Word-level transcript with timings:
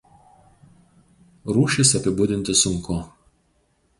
Rūšis 1.57 1.93
apibūdinti 2.01 2.57
sunku. 2.63 2.97